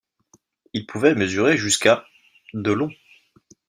[0.73, 2.07] Il pouvait mesurer jusqu'à
[2.55, 2.89] de long.